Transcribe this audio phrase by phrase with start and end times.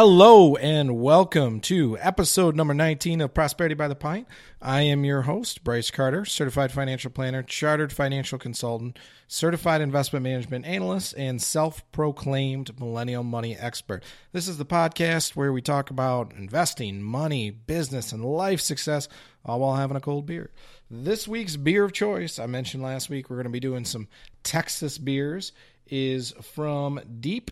[0.00, 4.28] Hello and welcome to episode number 19 of Prosperity by the Pint.
[4.62, 10.66] I am your host, Bryce Carter, certified financial planner, chartered financial consultant, certified investment management
[10.66, 14.04] analyst, and self proclaimed millennial money expert.
[14.30, 19.08] This is the podcast where we talk about investing, money, business, and life success,
[19.44, 20.52] all while having a cold beer.
[20.88, 24.06] This week's beer of choice, I mentioned last week, we're going to be doing some
[24.44, 25.50] Texas beers,
[25.88, 27.50] is from Deep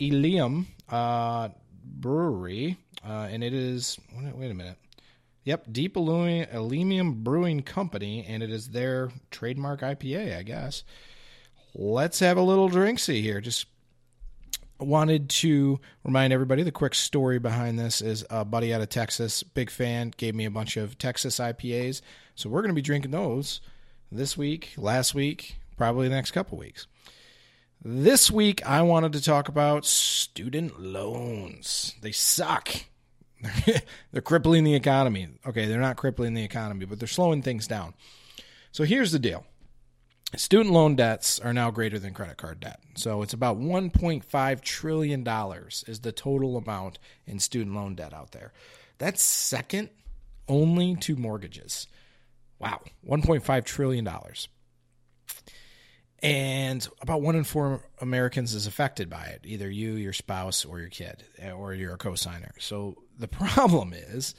[0.00, 0.66] Ellum.
[0.88, 1.50] Uh,
[1.84, 3.98] Brewery, uh, and it is
[4.34, 4.76] wait, a minute.
[5.44, 10.84] Yep, Deep Ellum Brewing Company, and it is their trademark IPA, I guess.
[11.74, 13.40] Let's have a little drinksy here.
[13.40, 13.66] Just
[14.78, 19.42] wanted to remind everybody the quick story behind this is a buddy out of Texas,
[19.42, 22.00] big fan, gave me a bunch of Texas IPAs.
[22.34, 23.60] So we're going to be drinking those
[24.10, 26.86] this week, last week, probably the next couple weeks.
[27.86, 31.94] This week, I wanted to talk about student loans.
[32.00, 32.70] They suck.
[34.10, 35.28] they're crippling the economy.
[35.46, 37.92] Okay, they're not crippling the economy, but they're slowing things down.
[38.72, 39.44] So here's the deal
[40.34, 42.80] student loan debts are now greater than credit card debt.
[42.94, 45.28] So it's about $1.5 trillion
[45.86, 48.54] is the total amount in student loan debt out there.
[48.96, 49.90] That's second
[50.48, 51.86] only to mortgages.
[52.58, 54.08] Wow, $1.5 trillion
[56.24, 60.80] and about one in four Americans is affected by it, either you, your spouse, or
[60.80, 61.22] your kid,
[61.54, 62.52] or you're a cosigner.
[62.58, 64.34] So the problem is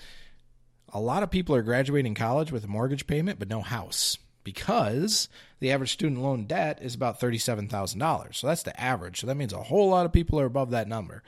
[0.89, 5.29] a lot of people are graduating college with a mortgage payment but no house because
[5.59, 8.33] the average student loan debt is about $37,000.
[8.35, 9.19] So that's the average.
[9.19, 11.21] So that means a whole lot of people are above that number.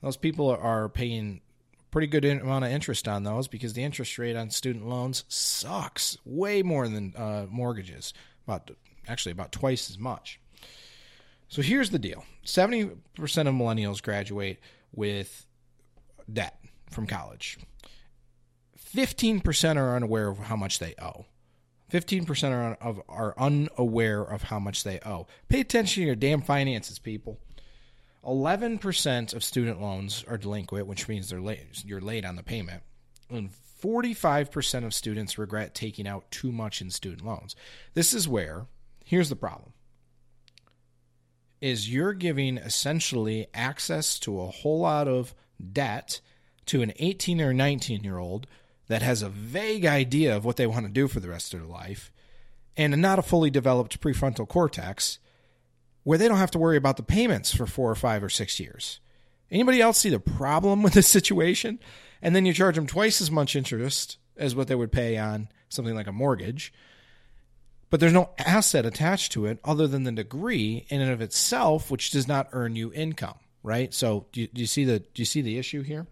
[0.00, 1.42] Those people are paying
[1.92, 6.16] pretty good amount of interest on those because the interest rate on student loans sucks
[6.24, 8.12] way more than uh, mortgages,
[8.46, 8.70] about
[9.08, 10.40] actually about twice as much.
[11.48, 14.58] So here's the deal 70% of millennials graduate
[14.94, 15.46] with
[16.32, 16.58] debt
[16.90, 17.58] from college.
[18.94, 21.26] 15% are unaware of how much they owe.
[21.90, 25.26] 15% are, of, are unaware of how much they owe.
[25.48, 27.38] Pay attention to your damn finances, people.
[28.24, 32.82] 11% of student loans are delinquent, which means they're late, you're late on the payment.
[33.28, 33.50] And
[33.82, 37.56] 45% of students regret taking out too much in student loans.
[37.94, 38.66] This is where
[39.12, 39.74] Here's the problem
[41.60, 45.34] is you're giving essentially access to a whole lot of
[45.70, 46.22] debt
[46.64, 48.46] to an 18 or 19 year old
[48.88, 51.60] that has a vague idea of what they want to do for the rest of
[51.60, 52.10] their life
[52.74, 55.18] and not a fully developed prefrontal cortex
[56.04, 58.58] where they don't have to worry about the payments for four or five or six
[58.58, 58.98] years.
[59.50, 61.80] Anybody else see the problem with this situation?
[62.22, 65.50] And then you charge them twice as much interest as what they would pay on
[65.68, 66.72] something like a mortgage
[67.92, 71.90] but there's no asset attached to it other than the degree in and of itself,
[71.90, 73.92] which does not earn you income, right?
[73.92, 76.06] So do you, do you see the do you see the issue here?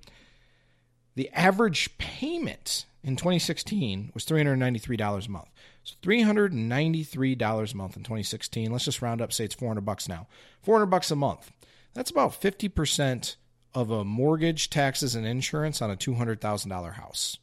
[1.15, 5.49] The average payment in 2016 was $393 a month.
[5.83, 8.71] So $393 a month in 2016.
[8.71, 10.27] Let's just round up, say it's 400 bucks now.
[10.61, 11.51] 400 bucks a month.
[11.95, 13.37] That's about 50%
[13.75, 17.39] of a mortgage, taxes, and insurance on a $200,000 house.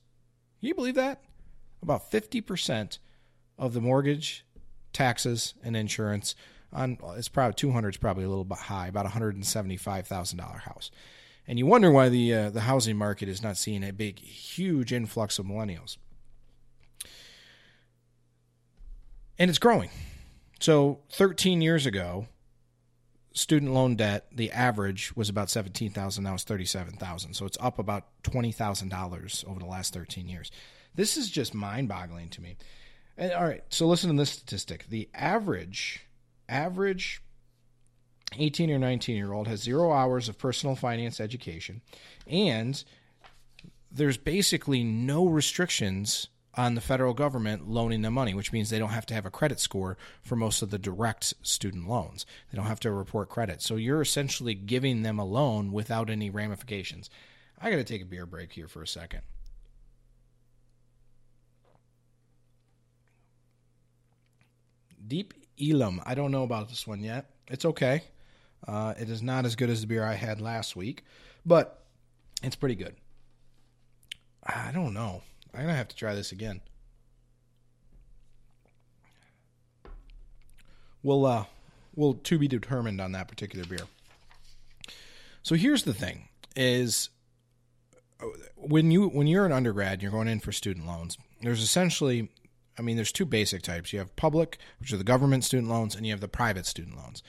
[0.59, 1.23] Can you believe that?
[1.81, 2.99] About 50%
[3.57, 4.45] of the mortgage,
[4.94, 6.35] taxes, and insurance.
[6.73, 10.07] On it's probably 200 is probably a little bit high, about hundred and seventy five
[10.07, 10.91] thousand dollar house.
[11.47, 14.91] And you wonder why the uh, the housing market is not seeing a big, huge
[14.91, 15.97] influx of millennials.
[19.40, 19.89] And it's growing.
[20.59, 22.28] So 13 years ago,
[23.34, 27.34] student loan debt, the average was about 17,000, now it's 37,000.
[27.35, 30.51] So it's up about $20,000 over the last 13 years.
[30.95, 32.57] This is just mind-boggling to me.
[33.17, 34.85] And all right, so listen to this statistic.
[34.89, 36.05] The average
[36.50, 37.22] average
[38.38, 41.81] 18 or 19 year old has 0 hours of personal finance education
[42.25, 42.83] and
[43.91, 46.27] there's basically no restrictions
[46.57, 49.31] on the federal government loaning them money, which means they don't have to have a
[49.31, 52.25] credit score for most of the direct student loans.
[52.51, 53.62] They don't have to report credit.
[53.62, 57.09] So you're essentially giving them a loan without any ramifications.
[57.62, 59.21] I got to take a beer break here for a second.
[65.07, 66.01] Deep Ellum.
[66.06, 67.31] I don't know about this one yet.
[67.48, 68.04] It's okay.
[68.68, 71.04] Uh, it is not as good as the beer I had last week,
[71.45, 71.86] but
[72.44, 72.95] it's pretty good.
[74.44, 75.21] I don't know.
[75.54, 76.62] I'm gonna have to try this again.
[81.04, 81.45] We'll uh,
[81.95, 83.88] we'll to be determined on that particular beer.
[85.44, 87.10] So here's the thing: is
[88.21, 88.25] uh,
[88.56, 91.18] when you when you're an undergrad, you're going in for student loans.
[91.42, 92.30] There's essentially
[92.77, 93.91] I mean, there's two basic types.
[93.91, 96.97] You have public, which are the government student loans, and you have the private student
[96.97, 97.24] loans.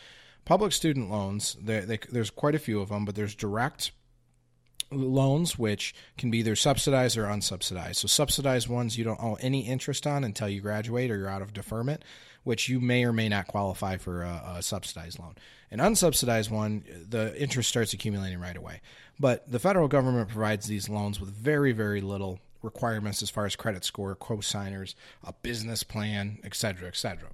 [0.45, 3.93] Public student loans, they, they, there's quite a few of them, but there's direct
[4.91, 7.97] loans, which can be either subsidized or unsubsidized.
[7.97, 11.43] So, subsidized ones you don't owe any interest on until you graduate or you're out
[11.43, 12.03] of deferment,
[12.45, 15.35] which you may or may not qualify for a, a subsidized loan.
[15.71, 18.81] An unsubsidized one, the interest starts accumulating right away.
[19.21, 23.57] But the federal government provides these loans with very, very little requirements as far as
[23.57, 27.29] credit score, co-signers, a business plan, et cetera, et cetera.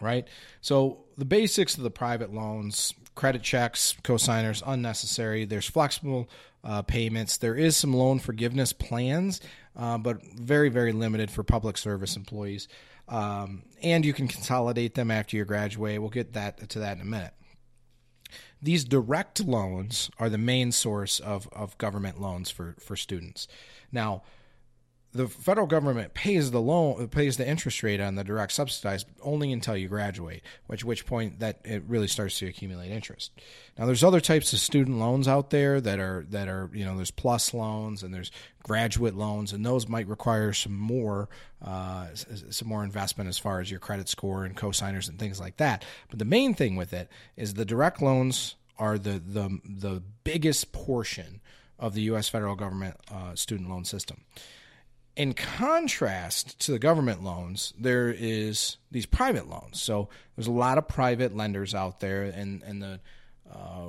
[0.00, 0.28] Right?
[0.60, 5.46] So the basics of the private loans, credit checks, co-signers, unnecessary.
[5.46, 6.28] There's flexible
[6.62, 7.38] uh, payments.
[7.38, 9.40] There is some loan forgiveness plans,
[9.74, 12.68] uh, but very, very limited for public service employees.
[13.08, 16.00] Um, and you can consolidate them after you graduate.
[16.00, 17.32] We'll get that to that in a minute.
[18.62, 23.46] These direct loans are the main source of, of government loans for, for students.
[23.92, 24.22] Now,
[25.16, 29.52] the federal government pays the loan pays the interest rate on the direct subsidized only
[29.52, 33.32] until you graduate which which point that it really starts to accumulate interest
[33.78, 36.96] now there's other types of student loans out there that are that are you know
[36.96, 38.30] there's plus loans and there's
[38.62, 41.28] graduate loans and those might require some more
[41.64, 45.56] uh, some more investment as far as your credit score and cosigners and things like
[45.56, 50.02] that but the main thing with it is the direct loans are the the the
[50.24, 51.40] biggest portion
[51.78, 52.28] of the U.S.
[52.28, 54.24] federal government uh, student loan system
[55.16, 59.80] in contrast to the government loans, there is these private loans.
[59.80, 63.00] So there's a lot of private lenders out there, and and the
[63.50, 63.88] uh,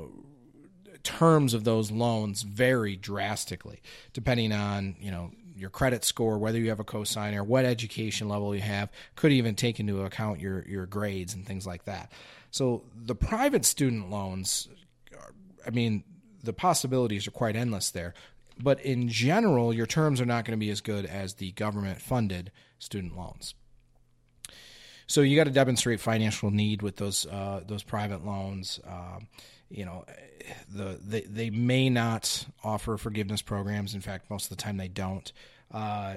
[1.03, 3.81] terms of those loans vary drastically
[4.13, 8.53] depending on you know your credit score, whether you have a cosigner, what education level
[8.53, 12.11] you have, could even take into account your your grades and things like that.
[12.51, 14.69] So the private student loans,
[15.65, 16.03] I mean,
[16.43, 18.13] the possibilities are quite endless there
[18.61, 22.01] but in general, your terms are not going to be as good as the government
[22.01, 23.55] funded student loans.
[25.07, 28.79] So you got to demonstrate financial need with those uh, those private loans.
[28.85, 29.27] Um,
[29.69, 30.05] you know,
[30.69, 33.95] the they, they may not offer forgiveness programs.
[33.95, 35.31] In fact, most of the time they don't.
[35.71, 36.15] Uh,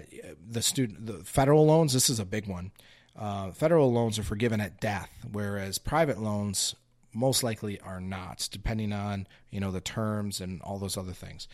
[0.48, 1.92] the student the federal loans.
[1.92, 2.72] This is a big one.
[3.16, 6.74] Uh, federal loans are forgiven at death, whereas private loans
[7.12, 11.46] most likely are not, depending on you know the terms and all those other things.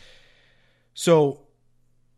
[0.99, 1.41] So,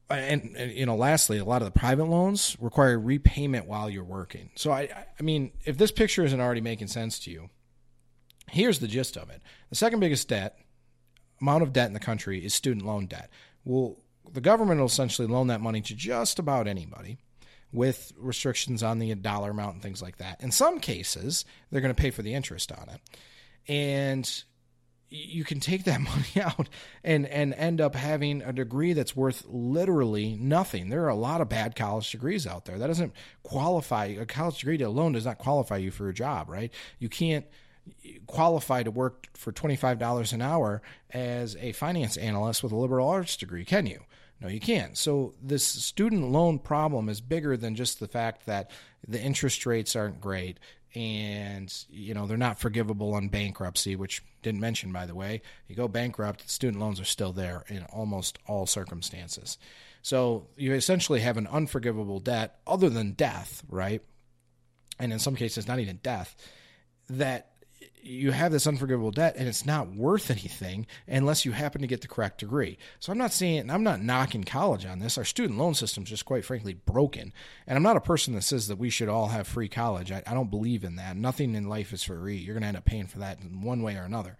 [0.09, 3.89] uh, and, and, you know, lastly, a lot of the private loans require repayment while
[3.89, 4.51] you're working.
[4.55, 4.87] So, I,
[5.19, 7.49] I mean, if this picture isn't already making sense to you,
[8.49, 10.57] here's the gist of it: the second biggest debt
[11.41, 13.29] amount of debt in the country is student loan debt.
[13.65, 13.97] Well,
[14.31, 17.17] the government will essentially loan that money to just about anybody
[17.73, 20.41] with restrictions on the dollar amount and things like that.
[20.41, 23.01] In some cases, they're going to pay for the interest on it.
[23.67, 24.43] And
[25.09, 26.69] you can take that money out
[27.03, 30.89] and and end up having a degree that's worth literally nothing.
[30.89, 32.77] There are a lot of bad college degrees out there.
[32.77, 33.13] That doesn't
[33.44, 36.71] qualify a college degree alone does not qualify you for a job, right?
[37.00, 37.45] You can't
[38.27, 40.81] qualify to work for $25 an hour
[41.12, 44.01] as a finance analyst with a liberal arts degree, can you?
[44.41, 44.97] No, you can't.
[44.97, 48.71] So this student loan problem is bigger than just the fact that
[49.05, 50.59] the interest rates aren't great
[50.95, 55.41] and you know they're not forgivable on bankruptcy which didn't mention by the way.
[55.68, 59.57] You go bankrupt student loans are still there in almost all circumstances.
[60.01, 64.01] So you essentially have an unforgivable debt other than death right?
[65.00, 66.36] And in some cases not even death
[67.09, 67.50] that
[68.01, 72.01] you have this unforgivable debt and it's not worth anything unless you happen to get
[72.01, 72.77] the correct degree.
[73.00, 75.18] So I'm not saying I'm not knocking college on this.
[75.18, 77.34] Our student loan system is just quite frankly broken.
[77.68, 80.12] And I'm not a person that says that we should all have free college.
[80.12, 81.18] I, I don't believe in that.
[81.18, 82.38] Nothing in life is free.
[82.38, 84.38] You're going to end up paying for that in one way or another.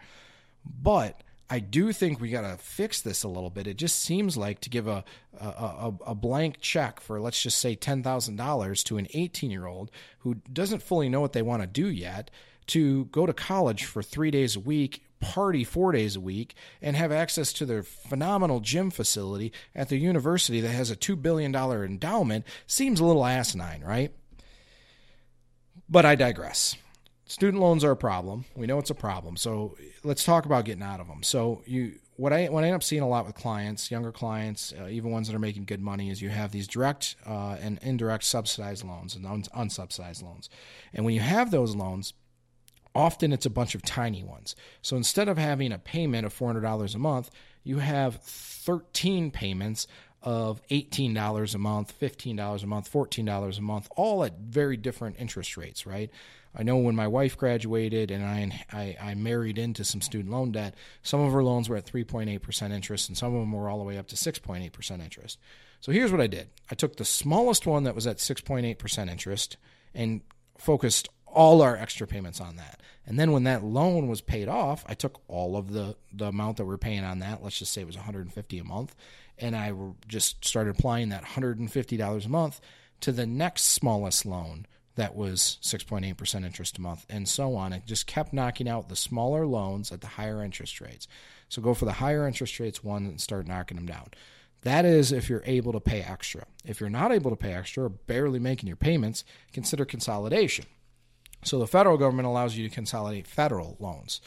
[0.66, 3.66] But I do think we got to fix this a little bit.
[3.66, 5.04] It just seems like to give a
[5.40, 9.50] a, a, a blank check for let's just say ten thousand dollars to an eighteen
[9.50, 9.90] year old
[10.20, 12.30] who doesn't fully know what they want to do yet
[12.70, 16.96] to go to college for three days a week, party four days a week, and
[16.96, 21.54] have access to their phenomenal gym facility at the university that has a $2 billion
[21.56, 24.14] endowment seems a little asinine, right?
[25.90, 26.76] But I digress.
[27.26, 28.46] Student loans are a problem.
[28.56, 29.38] We know it's a problem.
[29.38, 31.22] So let's talk about getting out of them.
[31.24, 34.74] So you what I what I end up seeing a lot with clients, younger clients,
[34.78, 37.80] uh, even ones that are making good money, is you have these direct uh, and
[37.82, 40.50] indirect subsidized loans and unsubsidized loans.
[40.94, 42.14] And when you have those loans,
[42.96, 44.56] Often it's a bunch of tiny ones.
[44.82, 47.30] So instead of having a payment of $400 a month,
[47.64, 49.88] you have 13 payments
[50.22, 55.56] of $18 a month, $15 a month, $14 a month, all at very different interest
[55.56, 56.10] rates, right?
[56.54, 60.52] I know when my wife graduated and I, I, I, married into some student loan
[60.52, 63.78] debt, some of her loans were at 3.8% interest and some of them were all
[63.78, 65.38] the way up to 6.8% interest.
[65.80, 69.58] So here's what I did I took the smallest one that was at 6.8% interest
[69.94, 70.22] and
[70.58, 72.80] focused all our extra payments on that.
[73.06, 76.58] And then when that loan was paid off, I took all of the the amount
[76.58, 77.44] that we're paying on that.
[77.44, 78.96] Let's just say it was 150 a month,
[79.38, 79.74] and I
[80.08, 82.62] just started applying that 150 dollars a month
[83.02, 87.72] to the next smallest loan that was 6.8% interest a month, and so on.
[87.72, 91.08] It just kept knocking out the smaller loans at the higher interest rates.
[91.48, 94.10] So go for the higher interest rates one and start knocking them down.
[94.64, 96.46] That is if you're able to pay extra.
[96.66, 100.66] If you're not able to pay extra or barely making your payments, consider consolidation.
[101.44, 104.22] So the federal government allows you to consolidate federal loans.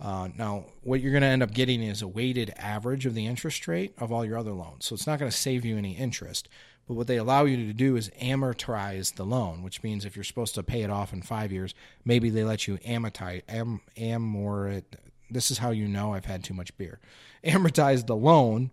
[0.00, 3.26] Uh, now, what you're going to end up getting is a weighted average of the
[3.26, 4.84] interest rate of all your other loans.
[4.84, 6.48] So it's not going to save you any interest,
[6.86, 10.24] but what they allow you to do is amortize the loan, which means if you're
[10.24, 14.84] supposed to pay it off in five years, maybe they let you amortize, am, amort.
[15.30, 17.00] This is how you know I've had too much beer.
[17.44, 18.70] Amortize the loan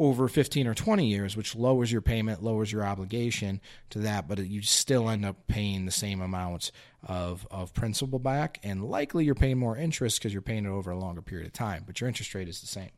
[0.00, 4.38] over 15 or 20 years, which lowers your payment, lowers your obligation to that, but
[4.38, 6.72] you still end up paying the same amounts
[7.06, 10.90] of, of principal back, and likely you're paying more interest because you're paying it over
[10.90, 12.88] a longer period of time, but your interest rate is the same.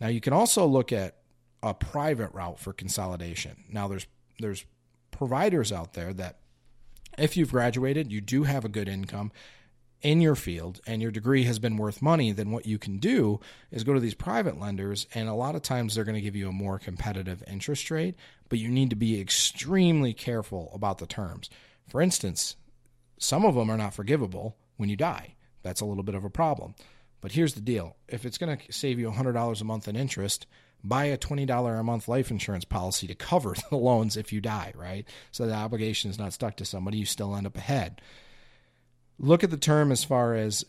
[0.00, 1.18] Now, you can also look at
[1.62, 3.64] a private route for consolidation.
[3.70, 4.06] Now there's
[4.38, 4.64] there's
[5.10, 6.38] providers out there that
[7.16, 9.30] if you've graduated, you do have a good income
[10.04, 13.40] in your field and your degree has been worth money, then what you can do
[13.72, 16.36] is go to these private lenders and a lot of times they're going to give
[16.36, 18.14] you a more competitive interest rate,
[18.48, 21.48] but you need to be extremely careful about the terms.
[21.88, 22.56] For instance,
[23.18, 25.34] some of them are not forgivable when you die.
[25.62, 26.74] That's a little bit of a problem.
[27.22, 27.96] But here's the deal.
[28.06, 30.46] If it's going to save you $100 a month in interest,
[30.84, 34.74] buy a $20 a month life insurance policy to cover the loans if you die,
[34.76, 35.08] right?
[35.32, 38.02] So the obligation is not stuck to somebody, you still end up ahead.
[39.18, 40.64] Look at the term as far as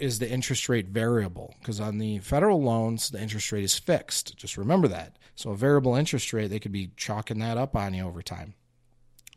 [0.00, 1.54] is the interest rate variable?
[1.60, 4.36] Because on the federal loans, the interest rate is fixed.
[4.36, 5.16] Just remember that.
[5.36, 8.54] So a variable interest rate, they could be chalking that up on you over time.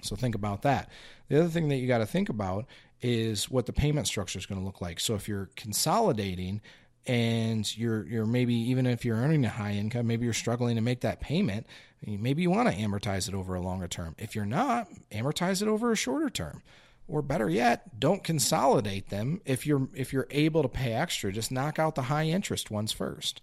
[0.02, 0.90] So think about that.
[1.28, 2.66] The other thing that you got to think about
[3.02, 5.00] is what the payment structure is going to look like.
[5.00, 6.62] So if you're consolidating
[7.06, 10.82] and you're you're maybe even if you're earning a high income, maybe you're struggling to
[10.82, 11.66] make that payment.
[12.06, 14.16] Maybe you want to amortize it over a longer term.
[14.18, 16.62] If you're not, amortize it over a shorter term.
[17.08, 21.32] Or better yet, don't consolidate them if you're if you're able to pay extra.
[21.32, 23.42] Just knock out the high interest ones first.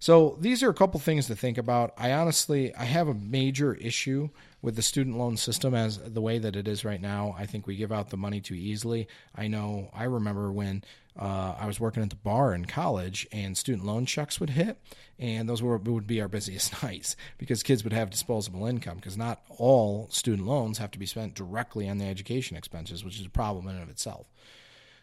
[0.00, 1.92] So these are a couple things to think about.
[1.98, 4.30] I honestly I have a major issue
[4.60, 7.34] with the student loan system as the way that it is right now.
[7.38, 9.06] I think we give out the money too easily.
[9.34, 10.82] I know I remember when
[11.18, 14.78] uh, I was working at the bar in college, and student loan checks would hit,
[15.18, 18.96] and those were would be our busiest nights because kids would have disposable income.
[18.96, 23.18] Because not all student loans have to be spent directly on the education expenses, which
[23.18, 24.26] is a problem in and of itself.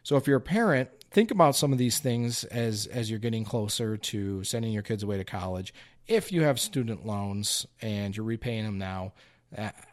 [0.03, 3.43] So if you're a parent, think about some of these things as as you're getting
[3.43, 5.73] closer to sending your kids away to college.
[6.07, 9.13] If you have student loans and you're repaying them now,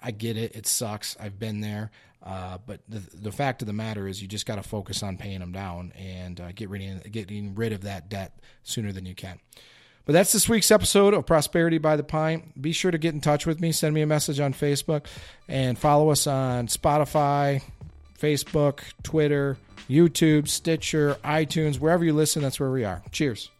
[0.02, 0.56] I get it.
[0.56, 1.16] It sucks.
[1.20, 1.90] I've been there.
[2.24, 5.16] Uh, but the, the fact of the matter is, you just got to focus on
[5.16, 9.06] paying them down and uh, get rid of, getting rid of that debt sooner than
[9.06, 9.40] you can.
[10.04, 12.60] But that's this week's episode of Prosperity by the Pint.
[12.60, 13.72] Be sure to get in touch with me.
[13.72, 15.06] Send me a message on Facebook
[15.48, 17.62] and follow us on Spotify,
[18.18, 19.56] Facebook, Twitter,
[19.88, 22.42] YouTube, Stitcher, iTunes, wherever you listen.
[22.42, 23.02] That's where we are.
[23.12, 23.50] Cheers.